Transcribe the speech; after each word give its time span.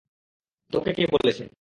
তোকে 0.73 0.91
কে 0.93 1.03
বলেছে? 1.11 1.43